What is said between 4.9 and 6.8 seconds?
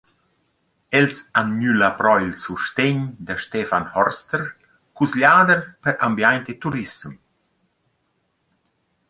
cusgliader per ambiaint e